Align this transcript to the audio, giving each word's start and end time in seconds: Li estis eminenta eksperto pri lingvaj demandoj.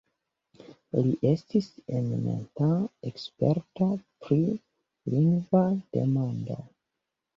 Li 1.07 1.11
estis 1.31 1.67
eminenta 1.99 2.69
eksperto 3.11 3.91
pri 4.25 4.41
lingvaj 5.17 5.71
demandoj. 5.99 6.63